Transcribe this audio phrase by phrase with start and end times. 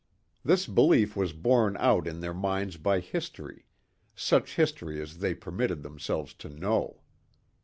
[0.43, 3.65] This belief was borne out in their minds by history
[4.15, 7.03] such history as they permitted themselves to know.